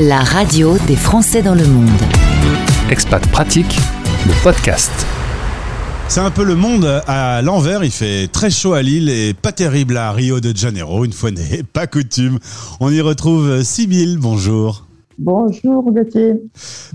la 0.00 0.18
radio 0.18 0.76
des 0.86 0.96
Français 0.96 1.42
dans 1.42 1.54
le 1.54 1.66
monde. 1.66 1.88
Expat 2.90 3.26
Pratique, 3.28 3.78
le 4.26 4.32
podcast. 4.42 4.92
C'est 6.08 6.20
un 6.20 6.30
peu 6.30 6.44
le 6.44 6.54
monde 6.54 7.02
à 7.06 7.40
l'envers. 7.42 7.82
Il 7.82 7.90
fait 7.90 8.28
très 8.28 8.50
chaud 8.50 8.74
à 8.74 8.82
Lille 8.82 9.08
et 9.08 9.32
pas 9.32 9.52
terrible 9.52 9.96
à 9.96 10.12
Rio 10.12 10.40
de 10.40 10.54
Janeiro. 10.54 11.04
Une 11.04 11.12
fois 11.12 11.30
n'est 11.30 11.62
pas 11.62 11.86
coutume. 11.86 12.38
On 12.80 12.90
y 12.90 13.00
retrouve 13.00 13.62
Sybille. 13.62 14.18
Bonjour. 14.18 14.85
Bonjour 15.18 15.90
Gauthier. 15.92 16.34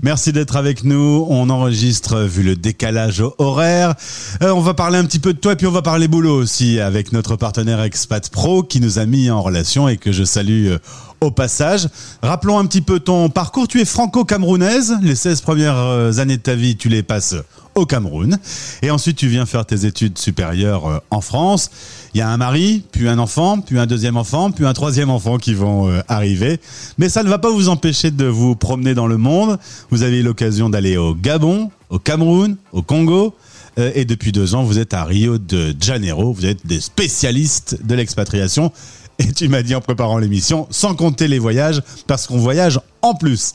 Merci 0.02 0.32
d'être 0.32 0.56
avec 0.56 0.84
nous. 0.84 1.26
On 1.28 1.50
enregistre 1.50 2.20
vu 2.20 2.44
le 2.44 2.54
décalage 2.54 3.22
horaire. 3.38 3.94
Euh, 4.42 4.52
on 4.52 4.60
va 4.60 4.74
parler 4.74 4.98
un 4.98 5.04
petit 5.04 5.18
peu 5.18 5.32
de 5.32 5.38
toi 5.38 5.54
et 5.54 5.56
puis 5.56 5.66
on 5.66 5.72
va 5.72 5.82
parler 5.82 6.06
boulot 6.06 6.36
aussi 6.36 6.78
avec 6.78 7.12
notre 7.12 7.34
partenaire 7.34 7.82
Expat 7.82 8.30
Pro 8.30 8.62
qui 8.62 8.80
nous 8.80 9.00
a 9.00 9.06
mis 9.06 9.28
en 9.28 9.42
relation 9.42 9.88
et 9.88 9.96
que 9.96 10.12
je 10.12 10.22
salue 10.22 10.68
euh, 10.68 10.78
au 11.20 11.32
passage. 11.32 11.88
Rappelons 12.22 12.58
un 12.58 12.66
petit 12.66 12.80
peu 12.80 13.00
ton 13.00 13.28
parcours. 13.28 13.66
Tu 13.66 13.80
es 13.80 13.84
franco-camerounaise. 13.84 14.98
Les 15.02 15.16
16 15.16 15.40
premières 15.40 15.78
euh, 15.78 16.18
années 16.18 16.36
de 16.36 16.42
ta 16.42 16.54
vie, 16.54 16.76
tu 16.76 16.88
les 16.88 17.02
passes 17.02 17.34
au 17.74 17.86
Cameroun. 17.86 18.38
Et 18.82 18.90
ensuite, 18.90 19.16
tu 19.16 19.28
viens 19.28 19.46
faire 19.46 19.66
tes 19.66 19.86
études 19.86 20.18
supérieures 20.18 21.02
en 21.10 21.20
France. 21.20 21.70
Il 22.14 22.18
y 22.18 22.20
a 22.20 22.28
un 22.28 22.36
mari, 22.36 22.84
puis 22.92 23.08
un 23.08 23.18
enfant, 23.18 23.60
puis 23.60 23.78
un 23.78 23.86
deuxième 23.86 24.18
enfant, 24.18 24.50
puis 24.50 24.66
un 24.66 24.74
troisième 24.74 25.08
enfant 25.08 25.38
qui 25.38 25.54
vont 25.54 25.88
euh, 25.88 26.02
arriver. 26.08 26.60
Mais 26.98 27.08
ça 27.08 27.22
ne 27.22 27.28
va 27.30 27.38
pas 27.38 27.50
vous 27.50 27.70
empêcher 27.70 28.10
de 28.10 28.26
vous 28.26 28.54
promener 28.54 28.94
dans 28.94 29.06
le 29.06 29.16
monde. 29.16 29.58
Vous 29.90 30.02
avez 30.02 30.22
l'occasion 30.22 30.68
d'aller 30.68 30.98
au 30.98 31.14
Gabon, 31.14 31.70
au 31.88 31.98
Cameroun, 31.98 32.56
au 32.72 32.82
Congo. 32.82 33.34
Euh, 33.78 33.92
et 33.94 34.04
depuis 34.04 34.30
deux 34.30 34.54
ans, 34.54 34.62
vous 34.62 34.78
êtes 34.78 34.92
à 34.92 35.04
Rio 35.04 35.38
de 35.38 35.74
Janeiro. 35.80 36.34
Vous 36.34 36.44
êtes 36.44 36.66
des 36.66 36.80
spécialistes 36.80 37.78
de 37.82 37.94
l'expatriation. 37.94 38.72
Et 39.18 39.32
tu 39.32 39.48
m'as 39.48 39.62
dit 39.62 39.74
en 39.74 39.80
préparant 39.80 40.18
l'émission, 40.18 40.66
sans 40.70 40.94
compter 40.94 41.28
les 41.28 41.38
voyages, 41.38 41.82
parce 42.06 42.26
qu'on 42.26 42.38
voyage 42.38 42.78
en 43.00 43.14
plus. 43.14 43.54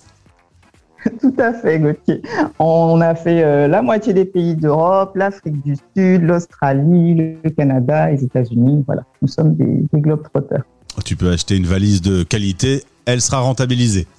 Tout 1.21 1.33
à 1.37 1.53
fait, 1.53 1.79
Gauthier. 1.79 2.21
On 2.59 3.01
a 3.01 3.15
fait 3.15 3.43
euh, 3.43 3.67
la 3.67 3.81
moitié 3.81 4.13
des 4.13 4.25
pays 4.25 4.55
d'Europe, 4.55 5.15
l'Afrique 5.15 5.61
du 5.63 5.75
Sud, 5.75 6.23
l'Australie, 6.23 7.37
le 7.43 7.49
Canada, 7.49 8.09
les 8.11 8.23
États-Unis. 8.23 8.83
Voilà, 8.85 9.03
nous 9.21 9.27
sommes 9.27 9.55
des, 9.55 9.83
des 9.93 10.01
globetrotters. 10.01 10.63
Tu 11.05 11.15
peux 11.15 11.29
acheter 11.29 11.55
une 11.55 11.67
valise 11.67 12.01
de 12.01 12.23
qualité, 12.23 12.83
elle 13.05 13.21
sera 13.21 13.39
rentabilisée. 13.39 14.07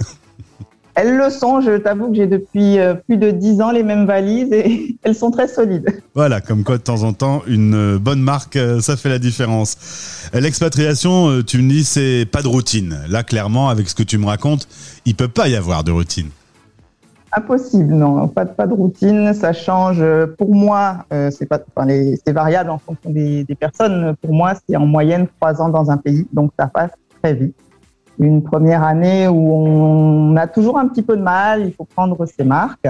Elles 1.01 1.17
le 1.17 1.31
sont, 1.31 1.61
je 1.61 1.79
t'avoue 1.79 2.09
que 2.09 2.17
j'ai 2.17 2.27
depuis 2.27 2.81
euh, 2.81 2.95
plus 2.95 3.19
de 3.19 3.31
10 3.31 3.61
ans 3.61 3.71
les 3.71 3.85
mêmes 3.85 4.05
valises 4.05 4.53
et 4.53 4.97
elles 5.05 5.15
sont 5.15 5.31
très 5.31 5.47
solides. 5.47 5.87
Voilà, 6.17 6.41
comme 6.41 6.65
quoi 6.65 6.77
de 6.77 6.83
temps 6.83 7.05
en 7.05 7.13
temps, 7.13 7.45
une 7.47 7.75
euh, 7.77 7.99
bonne 8.01 8.21
marque, 8.21 8.59
ça 8.81 8.97
fait 8.97 9.09
la 9.09 9.21
différence. 9.21 9.77
L'expatriation, 10.35 11.41
tu 11.45 11.59
me 11.59 11.71
dis, 11.71 11.85
c'est 11.85 12.27
pas 12.29 12.43
de 12.43 12.49
routine. 12.49 12.99
Là, 13.09 13.23
clairement, 13.23 13.69
avec 13.69 13.89
ce 13.89 13.95
que 13.95 14.03
tu 14.03 14.19
me 14.19 14.27
racontes, 14.27 14.67
il 15.05 15.15
peut 15.15 15.29
pas 15.29 15.47
y 15.47 15.55
avoir 15.55 15.85
de 15.85 15.93
routine. 15.93 16.31
Impossible, 17.33 17.95
non, 17.95 18.27
pas, 18.29 18.47
pas 18.47 18.67
de 18.67 18.73
routine. 18.73 19.35
Ça 19.35 19.53
change. 19.53 20.03
Pour 20.39 20.55
moi, 20.55 21.05
euh, 21.13 21.31
c'est 21.31 21.47
pas, 21.47 21.61
enfin, 21.77 21.87
c'est 22.25 22.33
variable 22.33 22.71
en 22.71 22.79
fonction 22.79 23.11
des, 23.11 23.45
des, 23.45 23.55
personnes. 23.55 24.17
Pour 24.23 24.33
moi, 24.33 24.55
c'est 24.69 24.77
en 24.77 24.87
moyenne 24.87 25.27
trois 25.39 25.61
ans 25.61 25.69
dans 25.69 25.91
un 25.91 25.99
pays, 25.99 26.27
donc 26.33 26.53
ça 26.59 26.69
passe 26.69 26.93
très 27.23 27.35
vite. 27.35 27.57
Une 28.19 28.43
première 28.43 28.83
année 28.83 29.29
où 29.29 29.53
on 29.53 30.37
a 30.37 30.47
toujours 30.47 30.79
un 30.79 30.89
petit 30.89 31.03
peu 31.03 31.17
de 31.17 31.23
mal, 31.23 31.67
il 31.67 31.73
faut 31.73 31.85
prendre 31.85 32.25
ses 32.27 32.45
marques. 32.45 32.89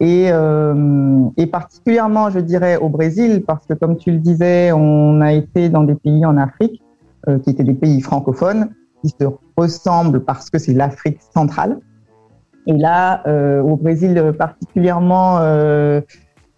Et, 0.00 0.28
euh, 0.30 1.28
et 1.36 1.46
particulièrement, 1.46 2.30
je 2.30 2.40
dirais, 2.40 2.76
au 2.76 2.88
Brésil, 2.88 3.42
parce 3.46 3.66
que 3.66 3.74
comme 3.74 3.96
tu 3.96 4.10
le 4.10 4.18
disais, 4.18 4.72
on 4.72 5.20
a 5.20 5.32
été 5.32 5.68
dans 5.68 5.84
des 5.84 5.94
pays 5.94 6.24
en 6.26 6.36
Afrique 6.36 6.82
euh, 7.28 7.38
qui 7.38 7.50
étaient 7.50 7.64
des 7.64 7.74
pays 7.74 8.00
francophones, 8.00 8.70
qui 9.02 9.10
se 9.10 9.26
ressemblent 9.56 10.24
parce 10.24 10.50
que 10.50 10.58
c'est 10.58 10.72
l'Afrique 10.74 11.20
centrale. 11.34 11.78
Et 12.66 12.72
là, 12.72 13.22
euh, 13.26 13.60
au 13.60 13.76
Brésil 13.76 14.32
particulièrement, 14.38 15.38
euh, 15.40 16.00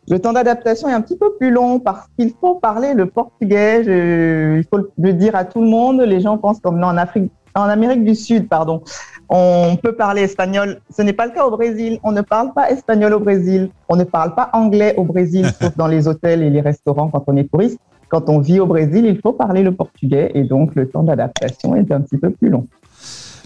le 0.09 0.19
temps 0.21 0.33
d'adaptation 0.33 0.89
est 0.89 0.93
un 0.93 1.01
petit 1.01 1.17
peu 1.17 1.35
plus 1.35 1.51
long 1.51 1.81
parce 1.81 2.07
qu'il 2.17 2.33
faut 2.41 2.55
parler 2.55 2.95
le 2.95 3.07
portugais. 3.07 3.83
Je, 3.83 4.59
il 4.59 4.65
faut 4.65 4.89
le 4.97 5.13
dire 5.13 5.35
à 5.35 5.45
tout 5.45 5.61
le 5.61 5.69
monde. 5.69 6.01
Les 6.01 6.21
gens 6.21 6.39
pensent 6.39 6.61
comme 6.61 6.79
non, 6.79 6.89
en 6.89 6.97
Afrique, 6.97 7.33
en 7.57 7.65
Amérique 7.65 8.05
du 8.05 8.15
Sud, 8.15 8.49
pardon, 8.49 8.83
on 9.29 9.77
peut 9.83 9.95
parler 9.95 10.23
espagnol. 10.23 10.81
Ce 10.91 11.03
n'est 11.03 11.13
pas 11.13 11.27
le 11.27 11.33
cas 11.33 11.45
au 11.47 11.51
Brésil. 11.51 11.99
On 12.05 12.13
ne 12.13 12.21
parle 12.21 12.53
pas 12.53 12.71
espagnol 12.71 13.15
au 13.15 13.21
Brésil. 13.21 13.71
On 13.89 13.97
ne 13.97 14.05
parle 14.05 14.35
pas 14.35 14.51
anglais 14.53 14.95
au 14.97 15.05
Brésil, 15.05 15.47
sauf 15.61 15.77
dans 15.77 15.89
les 15.89 16.07
hôtels 16.07 16.43
et 16.43 16.51
les 16.51 16.61
restaurants 16.61 17.09
quand 17.09 17.25
on 17.27 17.37
est 17.37 17.51
touriste. 17.51 17.79
Quand 18.09 18.29
on 18.29 18.39
vit 18.39 18.61
au 18.61 18.67
Brésil, 18.67 19.05
il 19.05 19.21
faut 19.21 19.33
parler 19.33 19.65
le 19.65 19.75
portugais 19.75 20.31
et 20.35 20.45
donc 20.45 20.77
le 20.77 20.89
temps 20.89 21.03
d'adaptation 21.03 21.75
est 21.75 21.91
un 21.91 22.01
petit 22.03 22.19
peu 22.19 22.31
plus 22.31 22.51
long. 22.51 22.69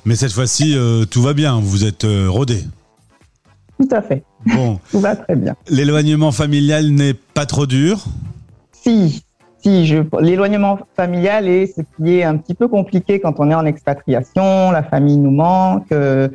Mais 0.05 0.17
cette 0.17 0.33
fois-ci, 0.33 0.75
euh, 0.77 1.05
tout 1.05 1.23
va 1.23 1.35
bien, 1.35 1.61
vous 1.61 1.85
êtes 1.85 2.05
euh, 2.05 2.29
rodé. 2.29 2.65
Tout 3.81 3.89
à 3.91 4.03
fait. 4.03 4.23
Bon. 4.47 4.79
tout 4.91 5.01
va 5.01 5.17
très 5.17 5.37
bien. 5.37 5.55
L'éloignement 5.69 6.33
familial 6.33 6.91
n'est 6.91 7.15
pas 7.15 7.47
trop 7.47 7.67
dur? 7.67 8.05
Si, 8.73 9.23
si. 9.63 9.95
L'éloignement 10.21 10.79
familial 10.97 11.49
est 11.49 11.67
ce 11.67 11.83
qui 11.83 12.19
est 12.19 12.25
un 12.25 12.37
petit 12.37 12.55
peu 12.55 12.69
compliqué 12.69 13.21
quand 13.21 13.41
on 13.41 13.51
est 13.51 13.55
en 13.55 13.67
expatriation, 13.67 14.71
la 14.71 14.83
famille 14.83 15.19
nous 15.19 15.31
manque, 15.31 15.93
euh, 15.93 16.29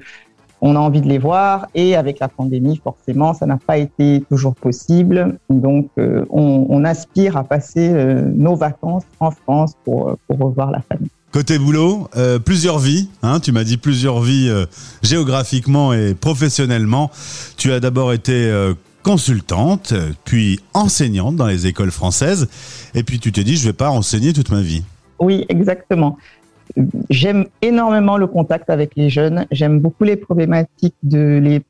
on 0.61 0.75
a 0.75 0.79
envie 0.79 1.01
de 1.01 1.07
les 1.07 1.17
voir, 1.17 1.67
et 1.75 1.95
avec 1.95 2.19
la 2.19 2.27
pandémie, 2.27 2.77
forcément, 2.77 3.33
ça 3.33 3.45
n'a 3.45 3.57
pas 3.57 3.77
été 3.77 4.23
toujours 4.29 4.55
possible. 4.55 5.37
Donc, 5.49 5.89
euh, 5.97 6.25
on, 6.29 6.65
on, 6.69 6.83
aspire 6.85 7.37
à 7.37 7.43
passer 7.43 7.89
euh, 7.91 8.21
nos 8.33 8.55
vacances 8.55 9.03
en 9.19 9.31
France 9.31 9.73
pour, 9.83 10.17
pour 10.27 10.39
revoir 10.39 10.71
la 10.71 10.81
famille. 10.81 11.09
Côté 11.35 11.59
boulot, 11.59 12.07
euh, 12.15 12.39
plusieurs 12.39 12.79
vies. 12.79 13.09
Hein, 13.21 13.41
tu 13.41 13.51
m'as 13.51 13.65
dit 13.65 13.75
plusieurs 13.75 14.21
vies 14.21 14.47
euh, 14.47 14.65
géographiquement 15.03 15.91
et 15.91 16.13
professionnellement. 16.13 17.11
Tu 17.57 17.73
as 17.73 17.81
d'abord 17.81 18.13
été 18.13 18.45
euh, 18.45 18.73
consultante, 19.03 19.93
puis 20.23 20.61
enseignante 20.73 21.35
dans 21.35 21.47
les 21.47 21.67
écoles 21.67 21.91
françaises, 21.91 22.47
et 22.93 23.03
puis 23.03 23.19
tu 23.19 23.33
t'es 23.33 23.43
dit 23.43 23.57
je 23.57 23.67
vais 23.67 23.73
pas 23.73 23.89
enseigner 23.89 24.31
toute 24.31 24.49
ma 24.49 24.61
vie. 24.61 24.83
Oui, 25.19 25.45
exactement. 25.49 26.17
J'aime 27.09 27.47
énormément 27.61 28.15
le 28.15 28.27
contact 28.27 28.69
avec 28.69 28.91
les 28.95 29.09
jeunes. 29.09 29.45
J'aime 29.51 29.81
beaucoup 29.81 30.05
les 30.05 30.15
problématiques 30.15 30.95
de 31.03 31.61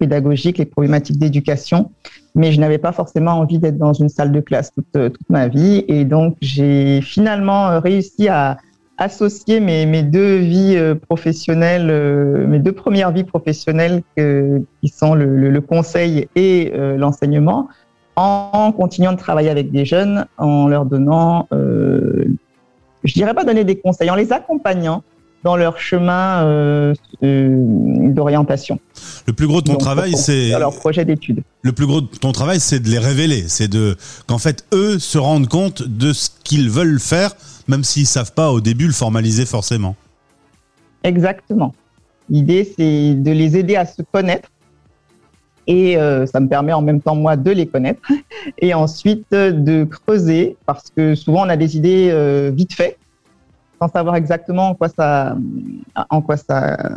pédagogiques, 0.00 0.58
les 0.58 0.66
problématiques 0.66 1.18
d'éducation, 1.18 1.92
mais 2.34 2.50
je 2.50 2.58
n'avais 2.58 2.78
pas 2.78 2.90
forcément 2.90 3.34
envie 3.34 3.60
d'être 3.60 3.78
dans 3.78 3.92
une 3.92 4.08
salle 4.08 4.32
de 4.32 4.40
classe 4.40 4.72
toute 4.74 5.16
ma 5.28 5.46
vie, 5.46 5.84
et 5.86 6.04
donc 6.04 6.36
j'ai 6.42 7.00
finalement 7.00 7.78
réussi 7.78 8.26
à 8.26 8.58
associer 8.98 9.60
mes, 9.60 9.86
mes 9.86 10.02
deux 10.02 10.36
vies 10.36 10.76
euh, 10.76 10.94
professionnelles, 10.94 11.88
euh, 11.90 12.46
mes 12.46 12.58
deux 12.58 12.72
premières 12.72 13.10
vies 13.10 13.24
professionnelles 13.24 14.02
qui 14.16 14.88
sont 14.88 15.14
le, 15.14 15.50
le, 15.50 15.60
conseil 15.60 16.28
et 16.36 16.72
euh, 16.74 16.96
l'enseignement, 16.96 17.68
en 18.16 18.72
continuant 18.72 19.12
de 19.12 19.18
travailler 19.18 19.50
avec 19.50 19.72
des 19.72 19.84
jeunes, 19.84 20.26
en 20.38 20.68
leur 20.68 20.86
donnant, 20.86 21.48
euh, 21.52 22.24
je 23.02 23.12
dirais 23.12 23.34
pas 23.34 23.44
donner 23.44 23.64
des 23.64 23.76
conseils, 23.76 24.10
en 24.10 24.14
les 24.14 24.32
accompagnant 24.32 25.02
dans 25.42 25.56
leur 25.56 25.78
chemin 25.78 26.94
d'orientation. 27.20 28.78
Le 29.26 29.34
plus 29.34 29.46
gros 29.46 29.60
de 29.60 29.66
ton 29.66 29.76
travail, 29.76 30.14
c'est 30.16 30.48
leur 30.58 30.74
projet 30.74 31.04
d'études. 31.04 31.42
Le 31.60 31.72
plus 31.72 31.84
gros 31.84 32.00
de 32.00 32.06
ton 32.06 32.32
travail, 32.32 32.60
c'est 32.60 32.80
de 32.80 32.88
les 32.88 32.98
révéler, 32.98 33.44
c'est 33.48 33.68
de 33.68 33.94
qu'en 34.26 34.38
fait 34.38 34.64
eux 34.72 34.98
se 34.98 35.18
rendent 35.18 35.48
compte 35.48 35.82
de 35.82 36.14
ce 36.14 36.30
qu'ils 36.44 36.70
veulent 36.70 36.98
faire 36.98 37.32
même 37.68 37.84
s'ils 37.84 38.06
savent 38.06 38.32
pas 38.32 38.50
au 38.50 38.60
début 38.60 38.86
le 38.86 38.92
formaliser 38.92 39.46
forcément. 39.46 39.96
Exactement. 41.02 41.74
L'idée, 42.30 42.64
c'est 42.64 43.14
de 43.14 43.30
les 43.30 43.56
aider 43.56 43.76
à 43.76 43.84
se 43.84 44.02
connaître. 44.02 44.48
Et 45.66 45.96
euh, 45.96 46.26
ça 46.26 46.40
me 46.40 46.48
permet 46.48 46.72
en 46.72 46.82
même 46.82 47.00
temps, 47.00 47.14
moi, 47.14 47.36
de 47.36 47.50
les 47.50 47.66
connaître. 47.66 48.00
Et 48.58 48.74
ensuite, 48.74 49.30
de 49.30 49.84
creuser, 49.84 50.56
parce 50.66 50.90
que 50.94 51.14
souvent, 51.14 51.46
on 51.46 51.48
a 51.48 51.56
des 51.56 51.76
idées 51.76 52.08
euh, 52.10 52.50
vite 52.54 52.74
fait, 52.74 52.98
sans 53.80 53.88
savoir 53.88 54.16
exactement 54.16 54.70
en 54.70 54.74
quoi 54.74 54.88
ça, 54.88 55.36
en 56.10 56.20
quoi 56.20 56.36
ça, 56.36 56.96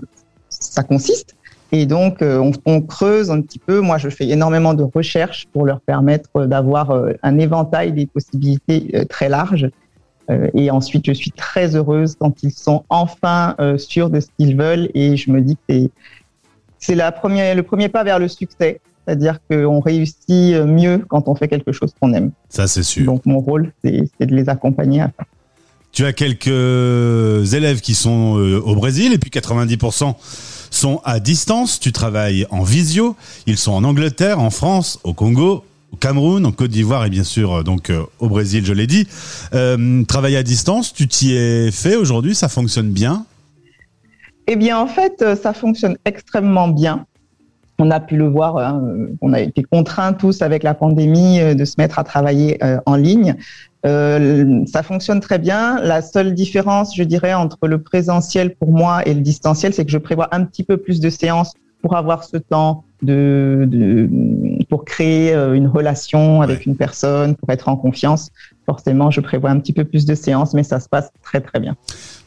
ça 0.50 0.84
consiste. 0.84 1.36
Et 1.74 1.86
donc, 1.86 2.22
euh, 2.22 2.40
on, 2.40 2.52
on, 2.66 2.82
creuse 2.82 3.30
un 3.30 3.42
petit 3.42 3.60
peu. 3.60 3.82
Moi, 3.82 3.98
je 3.98 4.10
fais 4.10 4.28
énormément 4.28 4.74
de 4.74 4.84
recherches 4.84 5.48
pour 5.52 5.66
leur 5.66 5.82
permettre 5.82 6.46
d'avoir 6.46 6.94
un 7.24 7.38
éventail 7.38 7.92
des 7.92 8.06
possibilités 8.06 9.06
très 9.10 9.28
larges 9.28 9.66
euh, 9.66 9.70
et 10.54 10.72
ensuite, 10.72 11.06
je 11.06 11.14
suis 11.14 11.32
très 11.32 11.76
heureuse 11.76 12.16
quand 12.20 12.44
ils 12.44 12.52
sont 12.52 12.84
enfin 12.90 13.56
euh, 13.60 13.78
sûrs 13.78 14.10
de 14.10 14.20
ce 14.20 14.28
qu'ils 14.38 14.58
veulent. 14.58 14.90
Et 14.94 15.16
je 15.16 15.32
me 15.32 15.42
dis 15.42 15.58
que 15.68 15.90
c'est 16.80 16.96
le 16.96 17.62
premier 17.62 17.90
pas 17.90 18.04
vers 18.04 18.20
le 18.20 18.28
succès. 18.28 18.82
C'est-à-dire 19.06 19.40
qu'on 19.50 19.80
réussit 19.80 20.56
mieux 20.56 21.06
quand 21.08 21.30
on 21.30 21.36
fait 21.36 21.48
quelque 21.48 21.72
chose 21.72 21.94
qu'on 22.00 22.14
aime. 22.14 22.32
Ça, 22.50 22.68
c'est 22.68 22.84
sûr. 22.84 23.06
Donc, 23.06 23.26
mon 23.26 23.40
rôle, 23.40 23.72
c'est 23.84 24.02
de 24.20 24.36
les 24.36 24.50
accompagner 24.50 25.02
à 25.02 25.12
ça. 25.18 25.26
Tu 25.94 26.06
as 26.06 26.14
quelques 26.14 27.54
élèves 27.54 27.82
qui 27.82 27.96
sont 27.96 28.38
euh, 28.38 28.60
au 28.60 28.76
Brésil 28.76 29.14
et 29.14 29.18
puis 29.18 29.32
90% 29.32 30.14
sont 30.70 31.02
à 31.06 31.20
distance. 31.20 31.80
Tu 31.80 31.92
travailles 31.92 32.46
en 32.52 32.64
visio. 32.64 33.16
Ils 33.46 33.58
sont 33.58 33.72
en 33.72 33.84
Angleterre, 33.84 34.40
en 34.40 34.50
France, 34.50 35.00
au 35.04 35.14
Congo, 35.14 35.64
au 35.92 35.96
Cameroun, 35.98 36.46
en 36.46 36.52
Côte 36.52 36.72
d'Ivoire 36.72 37.06
et 37.06 37.10
bien 37.10 37.24
sûr 37.24 37.54
euh, 37.54 37.64
donc 37.64 37.90
euh, 37.90 38.04
au 38.20 38.28
Brésil, 38.30 38.66
je 38.66 38.74
l'ai 38.74 38.88
dit. 38.88 39.08
Euh, 39.54 40.04
travailler 40.04 40.38
à 40.38 40.44
distance, 40.44 40.94
tu 40.94 41.08
t'y 41.08 41.34
es 41.34 41.72
fait 41.72 41.96
aujourd'hui, 41.96 42.36
ça 42.36 42.50
fonctionne 42.50 42.92
bien? 42.92 43.26
Eh 44.50 44.56
bien, 44.56 44.78
en 44.78 44.88
fait, 44.88 45.22
euh, 45.22 45.36
ça 45.36 45.54
fonctionne 45.54 45.98
extrêmement 46.06 46.70
bien. 46.70 47.06
On 47.80 47.92
a 47.92 48.00
pu 48.00 48.18
le 48.18 48.28
voir, 48.28 48.82
on 49.22 49.34
a 49.34 49.40
été 49.40 49.62
contraints 49.62 50.14
tous 50.14 50.42
avec 50.42 50.64
la 50.64 50.74
pandémie 50.74 51.54
de 51.54 51.64
se 51.64 51.76
mettre 51.78 52.00
à 52.00 52.04
travailler 52.04 52.58
en 52.88 52.96
ligne. 52.96 53.36
ça 53.84 54.82
fonctionne 54.82 55.20
très 55.20 55.38
bien. 55.38 55.80
La 55.84 56.02
seule 56.02 56.34
différence, 56.34 56.96
je 56.96 57.04
dirais, 57.04 57.36
entre 57.36 57.68
le 57.68 57.80
présentiel 57.80 58.56
pour 58.56 58.72
moi 58.72 59.08
et 59.08 59.14
le 59.14 59.22
distanciel, 59.22 59.76
c'est 59.76 59.86
que 59.86 59.92
je 59.92 60.00
prévois 60.00 60.28
un 60.32 60.44
petit 60.44 60.64
peu 60.64 60.78
plus 60.78 61.00
de 61.00 61.12
séances 61.12 61.54
pour 61.84 61.96
avoir 61.96 62.24
ce 62.24 62.38
temps 62.38 62.84
de 63.04 63.70
pour 64.70 64.86
créer 64.86 65.34
une 65.34 65.68
relation 65.68 66.42
avec 66.42 66.66
une 66.66 66.76
personne, 66.76 67.36
pour 67.36 67.50
être 67.50 67.70
en 67.70 67.78
confiance. 67.78 68.30
Forcément, 68.66 69.12
je 69.12 69.22
prévois 69.22 69.50
un 69.50 69.60
petit 69.60 69.72
peu 69.72 69.86
plus 69.86 70.06
de 70.06 70.14
séances, 70.14 70.54
mais 70.54 70.64
ça 70.64 70.82
se 70.82 70.90
passe 70.90 71.10
très 71.24 71.40
très 71.40 71.62
bien. 71.62 71.78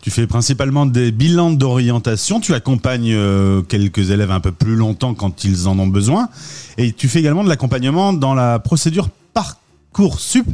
Tu 0.01 0.11
fais 0.11 0.27
principalement 0.27 0.87
des 0.87 1.13
bilans 1.13 1.51
d'orientation, 1.51 2.41
tu 2.41 2.55
accompagnes 2.55 3.13
euh, 3.13 3.61
quelques 3.61 4.11
élèves 4.11 4.31
un 4.31 4.41
peu 4.41 4.51
plus 4.51 4.75
longtemps 4.75 5.13
quand 5.13 5.45
ils 5.45 5.69
en 5.69 5.79
ont 5.79 5.87
besoin, 5.87 6.31
et 6.79 6.93
tu 6.93 7.09
fais 7.09 7.19
également 7.19 7.45
de 7.45 7.51
l'accompagnement 7.51 8.15
dans 8.15 8.33
la 8.33 8.59
procédure 8.59 9.11
Parcoursup. 9.35 10.47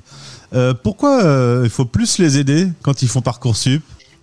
Euh, 0.54 0.74
pourquoi 0.74 1.22
euh, 1.22 1.62
il 1.62 1.70
faut 1.70 1.84
plus 1.84 2.18
les 2.18 2.38
aider 2.38 2.66
quand 2.82 3.02
ils 3.02 3.08
font 3.08 3.20
Parcoursup? 3.20 3.82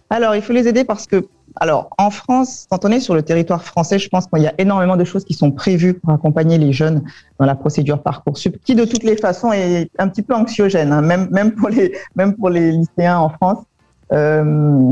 Alors, 0.09 0.35
il 0.35 0.41
faut 0.41 0.53
les 0.53 0.67
aider 0.67 0.83
parce 0.83 1.07
que 1.07 1.25
alors, 1.55 1.89
en 1.97 2.09
France, 2.09 2.65
quand 2.69 2.83
on 2.83 2.89
est 2.89 2.99
sur 2.99 3.13
le 3.13 3.21
territoire 3.21 3.63
français, 3.63 3.99
je 3.99 4.09
pense 4.09 4.25
qu'il 4.25 4.41
y 4.41 4.47
a 4.47 4.53
énormément 4.57 4.97
de 4.97 5.03
choses 5.03 5.23
qui 5.23 5.33
sont 5.33 5.51
prévues 5.51 5.93
pour 5.93 6.11
accompagner 6.11 6.57
les 6.57 6.73
jeunes 6.73 7.03
dans 7.39 7.45
la 7.45 7.55
procédure 7.55 8.01
Parcoursup, 8.01 8.57
qui 8.63 8.75
de 8.75 8.85
toutes 8.85 9.03
les 9.03 9.17
façons 9.17 9.51
est 9.53 9.89
un 9.99 10.07
petit 10.07 10.23
peu 10.23 10.33
anxiogène, 10.33 10.91
hein, 10.91 11.01
même, 11.01 11.29
même, 11.29 11.51
pour 11.53 11.69
les, 11.69 11.93
même 12.15 12.35
pour 12.35 12.49
les 12.49 12.71
lycéens 12.71 13.19
en 13.19 13.29
France. 13.29 13.63
Euh, 14.11 14.91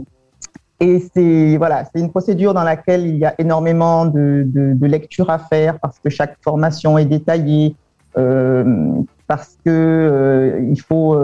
et 0.79 1.03
c'est 1.13 1.57
voilà, 1.57 1.85
c'est 1.85 1.99
une 1.99 2.09
procédure 2.09 2.53
dans 2.53 2.63
laquelle 2.63 3.05
il 3.05 3.17
y 3.17 3.25
a 3.25 3.35
énormément 3.39 4.05
de, 4.05 4.43
de, 4.45 4.73
de 4.73 4.85
lectures 4.87 5.29
à 5.29 5.37
faire 5.37 5.79
parce 5.79 5.99
que 5.99 6.09
chaque 6.09 6.37
formation 6.41 6.97
est 6.97 7.05
détaillée, 7.05 7.75
euh, 8.17 8.63
parce 9.27 9.57
que 9.63 9.69
euh, 9.69 10.67
il 10.69 10.79
faut, 10.79 11.19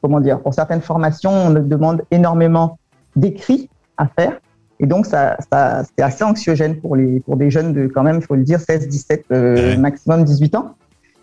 comment 0.00 0.20
dire, 0.20 0.40
pour 0.40 0.54
certaines 0.54 0.82
formations, 0.82 1.32
on 1.32 1.50
demande 1.50 2.02
énormément 2.10 2.78
d'écrits 3.16 3.68
à 3.96 4.06
faire. 4.06 4.38
Et 4.80 4.86
donc, 4.86 5.06
ça, 5.06 5.36
ça 5.52 5.82
c'est 5.84 6.04
assez 6.04 6.24
anxiogène 6.24 6.80
pour, 6.80 6.96
les, 6.96 7.20
pour 7.20 7.36
des 7.36 7.50
jeunes 7.50 7.72
de, 7.72 7.86
quand 7.86 8.02
même, 8.02 8.16
il 8.16 8.22
faut 8.22 8.34
le 8.34 8.42
dire, 8.42 8.60
16, 8.60 8.88
17, 8.88 9.24
euh, 9.30 9.76
maximum 9.78 10.24
18 10.24 10.54
ans. 10.56 10.74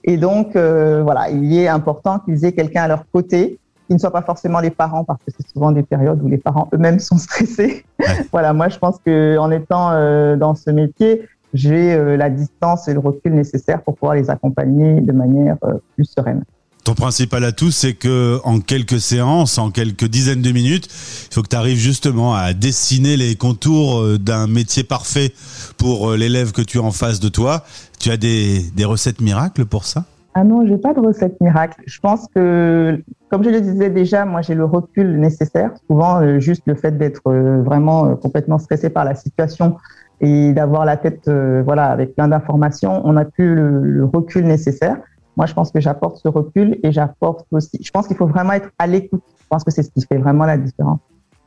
Et 0.03 0.18
donc, 0.18 0.56
euh, 0.56 1.03
voilà, 1.03 1.29
il 1.29 1.53
est 1.53 1.68
important 1.68 2.19
qu'ils 2.19 2.44
aient 2.45 2.53
quelqu'un 2.53 2.83
à 2.83 2.88
leur 2.88 3.03
côté, 3.12 3.59
qui 3.88 3.94
ne 3.94 4.00
soit 4.00 4.12
pas 4.12 4.21
forcément 4.21 4.62
les 4.62 4.71
parents, 4.71 5.03
parce 5.03 5.19
que 5.23 5.31
c'est 5.38 5.47
souvent 5.47 5.71
des 5.71 5.83
périodes 5.83 6.21
où 6.23 6.27
les 6.27 6.38
parents 6.38 6.69
eux-mêmes 6.73 7.00
sont 7.00 7.18
stressés. 7.18 7.85
voilà, 8.31 8.53
moi, 8.53 8.69
je 8.69 8.79
pense 8.79 8.97
que 9.06 9.38
en 9.38 9.51
étant 9.51 9.91
euh, 9.91 10.38
dans 10.38 10.56
ce 10.56 10.71
métier, 10.71 11.27
j'ai 11.53 11.97
la 12.15 12.29
distance 12.29 12.88
et 12.88 12.94
le 12.94 13.00
recul 13.00 13.33
nécessaire 13.33 13.81
pour 13.81 13.95
pouvoir 13.95 14.15
les 14.15 14.29
accompagner 14.29 15.01
de 15.01 15.12
manière 15.12 15.57
plus 15.95 16.06
sereine. 16.06 16.45
Ton 16.83 16.95
principal 16.95 17.44
atout, 17.44 17.69
c'est 17.69 17.94
que 17.94 18.39
en 18.44 18.60
quelques 18.60 19.00
séances, 19.00 19.60
en 19.60 19.69
quelques 19.69 20.06
dizaines 20.06 20.42
de 20.42 20.51
minutes, 20.51 20.88
il 21.30 21.33
faut 21.33 21.44
que 21.44 21.48
tu 21.48 21.56
arrives 21.56 21.78
justement 21.78 22.33
à 22.33 22.54
dessiner 22.54 23.18
les 23.18 23.36
contours 23.36 24.01
euh, 24.01 24.18
d'un 24.18 24.48
métier 24.48 24.83
parfait 24.83 25.31
pour 25.78 26.10
euh, 26.10 26.18
l'élève 26.18 26.54
que 26.54 26.63
tu 26.63 26.80
as 26.80 26.81
en 26.81 26.89
face 26.89 27.19
de 27.19 27.30
toi. 27.30 27.63
Tu 28.00 28.10
as 28.10 28.18
des, 28.18 28.63
des 28.75 28.83
recettes 28.83 29.22
miracles 29.22 29.66
pour 29.66 29.86
ça? 29.86 30.06
Ah 30.33 30.44
non, 30.44 30.66
j'ai 30.66 30.80
pas 30.80 30.95
de 30.95 31.00
recettes 31.00 31.39
miracles. 31.39 31.83
Je 31.86 32.00
pense 32.00 32.25
que, 32.33 33.00
comme 33.30 33.44
je 33.44 33.51
le 33.51 33.62
disais 33.62 33.92
déjà, 33.92 34.25
moi 34.25 34.42
j'ai 34.42 34.56
le 34.56 34.66
recul 34.66 35.19
nécessaire. 35.19 35.69
Souvent, 35.88 36.19
euh, 36.19 36.39
juste 36.39 36.63
le 36.66 36.74
fait 36.74 36.98
d'être 36.98 37.31
vraiment 37.63 38.16
complètement 38.16 38.57
stressé 38.57 38.89
par 38.89 39.06
la 39.06 39.13
situation 39.13 39.78
et 40.19 40.51
d'avoir 40.54 40.86
la 40.86 40.98
tête, 40.98 41.30
voilà, 41.63 41.86
avec 41.86 42.16
plein 42.16 42.28
d'informations, 42.28 43.01
on 43.06 43.13
n'a 43.13 43.25
plus 43.25 43.56
le 43.56 44.06
recul 44.06 44.45
nécessaire. 44.45 44.98
Moi, 45.38 45.45
je 45.45 45.54
pense 45.54 45.72
que 45.72 45.80
j'apporte 45.80 46.19
ce 46.22 46.28
recul 46.28 46.78
et 46.83 46.92
j'apporte 46.92 47.45
aussi. 47.51 47.80
Je 47.81 47.92
pense 47.92 48.07
qu'il 48.07 48.18
faut 48.18 48.28
vraiment 48.28 48.54
être 48.54 48.69
à 48.78 48.88
l'écoute. 48.88 49.22
Je 49.39 49.48
pense 49.50 49.63
que 49.63 49.72
c'est 49.72 49.83
ce 49.83 49.89
qui 49.89 50.06
fait 50.06 50.18
vraiment 50.18 50.45
la 50.45 50.57
différence. 50.57 51.00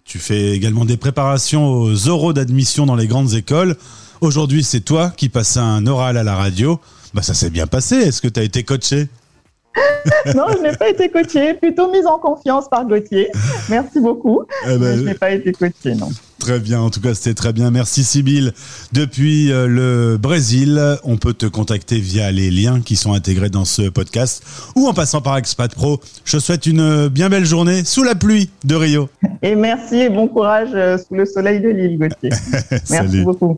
Tu 0.05 0.19
fais 0.19 0.51
également 0.51 0.85
des 0.85 0.97
préparations 0.97 1.67
aux 1.67 2.09
oraux 2.09 2.33
d'admission 2.33 2.87
dans 2.87 2.97
les 2.97 3.07
grandes 3.07 3.33
écoles. 3.35 3.77
Aujourd'hui, 4.21 4.63
c'est 4.63 4.81
toi 4.81 5.13
qui 5.17 5.29
passes 5.29 5.57
un 5.57 5.87
oral 5.87 6.17
à 6.17 6.23
la 6.23 6.35
radio. 6.35 6.79
Bah, 7.15 7.23
ça 7.23 7.35
s'est 7.35 7.51
bien 7.51 7.67
passé. 7.67 7.97
Est-ce 7.97 8.21
que 8.21 8.29
tu 8.29 8.41
as 8.41 8.43
été 8.43 8.65
coaché? 8.65 9.09
Non, 10.35 10.47
je 10.57 10.63
n'ai 10.63 10.77
pas 10.77 10.89
été 10.89 11.09
coaché, 11.11 11.55
plutôt 11.55 11.91
mise 11.91 12.07
en 12.07 12.19
confiance 12.19 12.69
par 12.69 12.87
Gauthier. 12.87 13.31
Merci 13.69 14.01
beaucoup. 14.01 14.43
Eh 14.69 14.79
ben, 14.79 14.99
je 14.99 15.03
n'ai 15.03 15.15
pas 15.15 15.31
été 15.31 15.53
coaché, 15.53 15.95
non. 15.95 16.11
Très 16.45 16.61
bien, 16.61 16.81
en 16.83 16.91
tout 16.91 17.01
cas 17.01 17.15
c'était 17.15 17.33
très 17.33 17.55
bien. 17.55 17.71
Merci 17.71 18.05
Sybille. 18.05 18.53
Depuis 18.93 19.51
euh, 19.51 19.67
le 19.67 20.19
Brésil, 20.19 20.79
on 21.03 21.17
peut 21.17 21.33
te 21.33 21.47
contacter 21.47 21.99
via 21.99 22.31
les 22.31 22.51
liens 22.51 22.83
qui 22.83 22.97
sont 22.97 23.15
intégrés 23.15 23.49
dans 23.49 23.65
ce 23.65 23.89
podcast 23.89 24.45
ou 24.77 24.87
en 24.87 24.93
passant 24.93 25.23
par 25.23 25.39
Expat 25.39 25.75
Pro. 25.75 26.03
Je 26.27 26.39
souhaite 26.39 26.67
une 26.67 27.09
bien 27.09 27.31
belle 27.31 27.47
journée 27.47 27.83
sous 27.87 28.03
la 28.03 28.15
pluie 28.15 28.51
de 28.63 28.75
Rio. 28.75 29.09
Et 29.41 29.55
merci 29.55 29.97
et 29.97 30.11
bon 30.11 30.29
courage 30.29 30.69
euh, 30.75 30.99
sous 30.99 31.15
le 31.15 31.25
soleil 31.25 31.63
de 31.63 31.71
l'île, 31.71 31.99
Gauthier. 31.99 32.29
merci 32.91 33.23
beaucoup. 33.23 33.57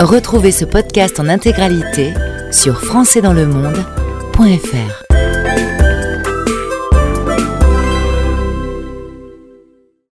Retrouvez 0.00 0.52
ce 0.52 0.64
podcast 0.64 1.20
en 1.20 1.28
intégralité 1.28 2.14
sur 2.50 2.82
françaisdanslemonde.fr. 2.82 5.11